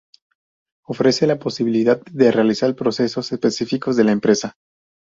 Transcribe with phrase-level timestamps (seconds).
[0.87, 4.55] Ofrece la posibilidad de realizar procesos específicos de la empresa.